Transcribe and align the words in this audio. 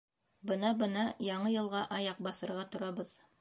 Бына-бына 0.51 1.03
яңы 1.27 1.51
йылға 1.57 1.83
аяҡ 1.99 2.25
баҫырға 2.29 2.67
торабыҙ. 2.77 3.15